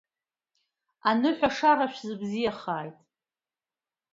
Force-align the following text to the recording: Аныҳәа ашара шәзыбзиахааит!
Аныҳәа 1.09 1.49
ашара 1.53 1.87
шәзыбзиахааит! 1.93 2.97